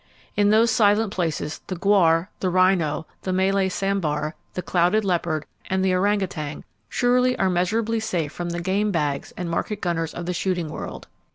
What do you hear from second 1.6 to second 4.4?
the gaur, the rhino, the Malay sambar,